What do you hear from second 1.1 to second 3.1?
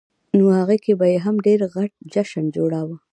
یې هم ډېر غټ جشن جوړاوه.